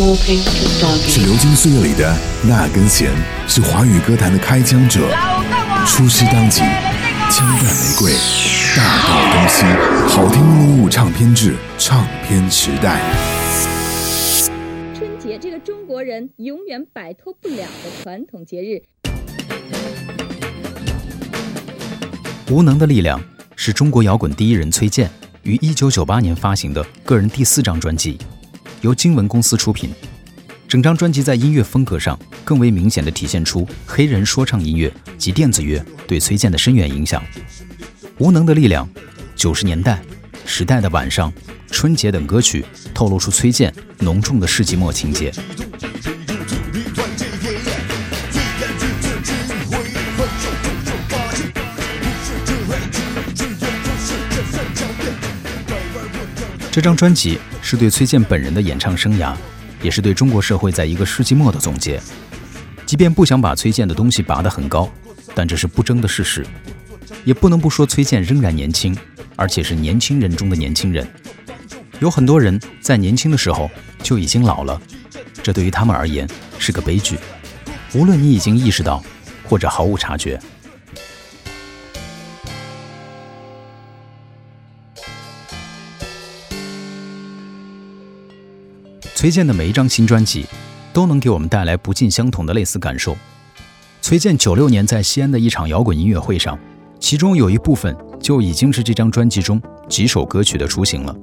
[0.00, 3.12] 是流金岁月里的那根弦，
[3.46, 5.00] 是华语歌坛的开疆者。
[5.86, 6.62] 出师当即，
[7.30, 8.12] 枪弹玫瑰，
[8.74, 9.66] 大道东西，
[10.08, 12.98] 好听一零五唱片制，唱片时代。
[14.94, 18.82] 春节这个中国人永远摆脱不了的传统节日。
[22.50, 23.22] 无能的力量
[23.54, 25.10] 是中国摇滚第一人崔健
[25.42, 28.18] 于一九九八年发行的个人第四张专辑。
[28.80, 29.90] 由经文公司出品，
[30.66, 37.22] 整张专辑在音乐风格上更为明显地体现出黑人说唱音乐及电子乐对崔健的深远影响。
[38.18, 38.88] 无能的力量、
[39.34, 40.00] 九十年代、
[40.44, 41.32] 时代的晚上、
[41.70, 45.32] 春节等歌曲透露出崔健浓重的世纪末情节。
[56.72, 59.34] 这张专辑是对崔健本人的演唱生涯，
[59.82, 62.00] 也是对中国社会在一个世纪末的总结。
[62.86, 64.88] 即便不想把崔健的东西拔得很高，
[65.34, 66.46] 但这是不争的事实。
[67.24, 68.96] 也不能不说崔健仍然年轻，
[69.34, 71.04] 而且是年轻人中的年轻人。
[71.98, 73.68] 有很多人在年轻的时候
[74.00, 74.80] 就已经老了，
[75.42, 76.28] 这对于他们而言
[76.60, 77.18] 是个悲剧。
[77.94, 79.02] 无论你已经意识到，
[79.44, 80.40] 或者毫无察觉。
[89.20, 90.46] 崔健的每一张新专辑，
[90.94, 93.14] 都能给我们带来不尽相同的类似感受。
[94.00, 96.58] 崔健九六年在西安的一场摇滚音乐会上，
[96.98, 101.14] 其中有一部分就已经是这张专辑中几首歌曲的雏形了。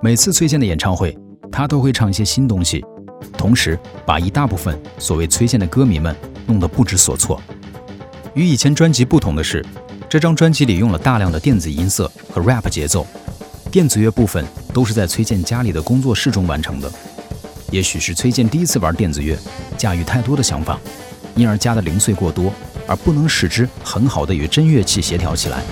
[0.00, 1.16] 每次崔健的演唱会，
[1.52, 2.84] 他都会唱一些新东西，
[3.38, 7.40] 同时把一大部分所谓崔健的歌迷们弄得不知所措。
[8.34, 9.64] 与以前专辑不同的是，
[10.08, 13.06] 这张专辑里用了大量的电子音色和 rap 节奏，
[13.70, 16.92] 电子乐部分都是在崔健家里的工作室中完成的。
[17.72, 19.34] 也许是崔健第一次玩电子乐，
[19.78, 20.78] 驾驭太多的想法，
[21.34, 22.52] 因而加的零碎过多，
[22.86, 25.62] 而不能使之很好的与真乐器协调起来。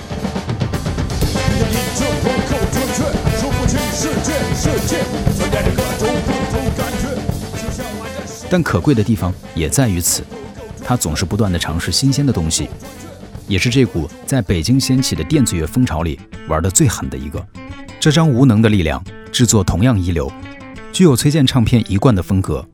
[8.49, 10.23] 但可贵的地方也在于此，
[10.83, 12.67] 他总是不断的尝试新鲜的东西，
[13.47, 17.45] 也是这股在北京掀起的电子乐风潮里玩的最狠的一个。
[17.99, 18.99] 这张《无能的力量》
[19.31, 20.29] 制作同样一流。
[20.91, 22.67] 具有崔健唱片一贯的风格，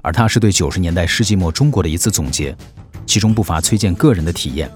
[0.00, 2.56] 而它是对九十年代世纪末中国的一次总结，
[3.04, 4.70] 其中不乏崔健个人的体验。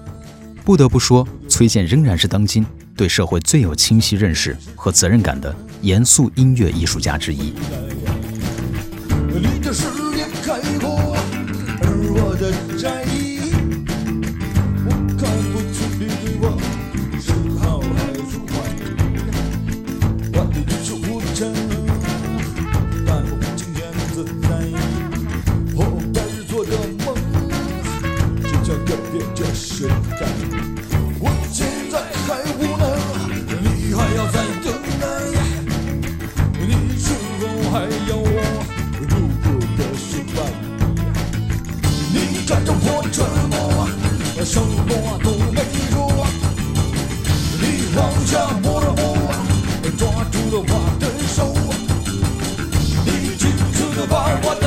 [0.65, 2.65] 不得不说，崔健仍然是当今
[2.95, 7.53] 对社会最有清晰认识和责任感的严肃音乐艺术家之一。
[11.83, 13.20] 而我的战役
[24.51, 25.00] time.